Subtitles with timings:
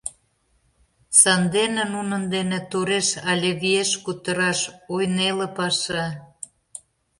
[1.21, 4.59] Сандене нунын дене тореш але виеш кутыраш—
[4.95, 6.05] ой, неле паша!